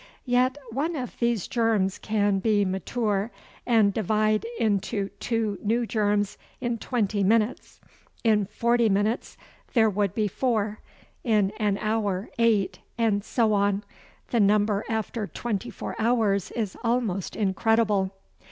[0.25, 3.29] Yet one of these germs can be mature
[3.67, 7.79] and divide into two new germs in twenty minutes.
[8.23, 9.37] In forty minutes
[9.73, 10.79] there would be four,
[11.23, 13.83] in an hour eight, and so on.
[14.31, 18.11] The number after twenty four hours is almost incredible.